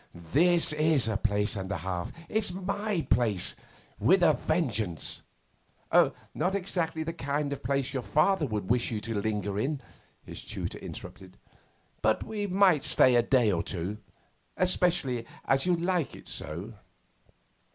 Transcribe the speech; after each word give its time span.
This 0.15 0.73
is 0.73 1.07
a 1.07 1.15
place 1.15 1.55
and 1.55 1.71
a 1.71 1.77
half. 1.77 2.11
It's 2.27 2.51
my 2.51 3.05
place 3.11 3.55
with 3.99 4.23
a 4.23 4.33
vengeance!' 4.33 5.21
'Not 6.33 6.55
exactly 6.55 7.03
the 7.03 7.13
kind 7.13 7.53
of 7.53 7.61
place 7.61 7.93
your 7.93 8.01
father 8.01 8.47
would 8.47 8.67
wish 8.67 8.89
you 8.89 8.99
to 8.99 9.19
linger 9.21 9.59
in,' 9.59 9.79
his 10.23 10.43
tutor 10.43 10.79
interrupted. 10.79 11.37
'But 12.01 12.23
we 12.23 12.47
might 12.47 12.83
stay 12.83 13.13
a 13.13 13.21
day 13.21 13.51
or 13.51 13.61
two 13.61 13.99
especially 14.57 15.23
as 15.45 15.67
you 15.67 15.75
like 15.75 16.15
it 16.15 16.27
so. 16.27 16.73